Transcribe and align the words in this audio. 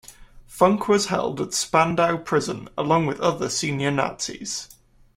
Funk 0.47 0.87
was 0.87 1.09
held 1.09 1.39
at 1.39 1.53
Spandau 1.53 2.17
Prison 2.17 2.67
along 2.75 3.05
with 3.05 3.19
other 3.19 3.49
senior 3.49 3.91
Nazis. 3.91 4.67